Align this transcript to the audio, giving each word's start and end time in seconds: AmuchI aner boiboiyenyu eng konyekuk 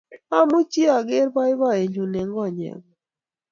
AmuchI 0.37 0.81
aner 0.97 1.25
boiboiyenyu 1.35 2.03
eng 2.19 2.31
konyekuk 2.35 2.87